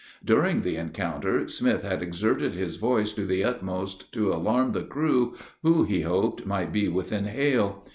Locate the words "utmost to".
3.43-4.33